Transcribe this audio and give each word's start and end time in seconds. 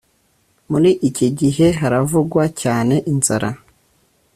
Muri 0.71 0.91
iki 1.09 1.27
gihe, 1.39 1.65
haravugwa 1.79 2.43
cyane 2.61 2.95
inzara 3.11 3.49